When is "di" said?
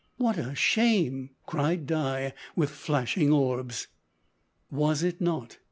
1.85-2.33